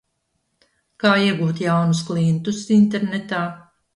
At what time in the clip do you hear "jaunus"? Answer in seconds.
1.65-2.01